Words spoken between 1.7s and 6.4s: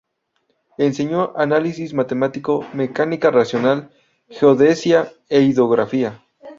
Matemático, Mecánica Racional, Geodesia e Hidrografía.